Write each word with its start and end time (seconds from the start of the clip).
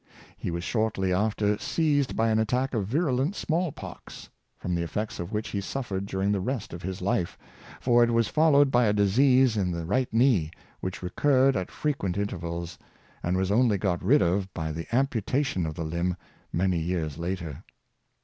He 0.35 0.49
was 0.49 0.63
shortly 0.63 1.13
after 1.13 1.59
seized 1.59 2.15
by 2.15 2.29
an 2.29 2.39
attack 2.39 2.73
of 2.73 2.87
virulent 2.87 3.35
smallpox, 3.35 4.29
from 4.57 4.73
the 4.73 4.81
effects 4.81 5.19
of 5.19 5.31
which 5.31 5.49
he 5.49 5.61
suffered 5.61 6.07
during 6.07 6.31
the 6.31 6.39
rest 6.41 6.73
of 6.73 6.81
his 6.81 7.03
life, 7.03 7.37
for 7.79 8.03
it 8.03 8.09
was 8.09 8.27
followed 8.27 8.71
by 8.71 8.85
a 8.85 8.93
disease 8.93 9.55
in 9.55 9.65
1 9.65 9.67
he 9.69 9.77
Learns 9.77 9.85
the 9.85 9.85
Pottery 9.85 10.05
Trade, 10.05 10.13
205 10.41 10.41
right 10.41 10.41
knee, 10.41 10.51
which 10.79 11.03
recurred 11.03 11.55
at 11.55 11.69
frequent 11.69 12.17
intervals, 12.17 12.79
and 13.21 13.37
was 13.37 13.51
only 13.51 13.77
got 13.77 14.03
rid 14.03 14.23
of 14.23 14.51
by 14.55 14.71
the 14.71 14.87
amputation 14.91 15.67
of 15.67 15.75
the 15.75 15.85
limb 15.85 16.15
many 16.51 16.79
years 16.79 17.19
later. 17.19 17.63